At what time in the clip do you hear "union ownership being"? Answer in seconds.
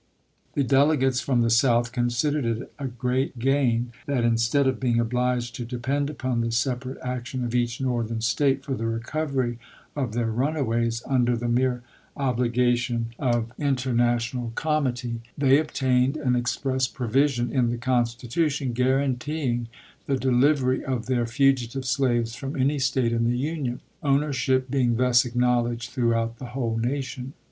23.37-24.95